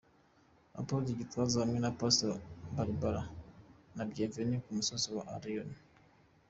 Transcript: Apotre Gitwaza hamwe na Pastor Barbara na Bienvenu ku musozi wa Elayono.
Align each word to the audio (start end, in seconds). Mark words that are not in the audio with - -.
Apotre 0.79 1.11
Gitwaza 1.19 1.55
hamwe 1.63 1.79
na 1.81 1.91
Pastor 1.99 2.33
Barbara 2.75 3.23
na 3.95 4.03
Bienvenu 4.09 4.55
ku 4.63 4.69
musozi 4.77 5.07
wa 5.17 5.23
Elayono. 5.35 5.77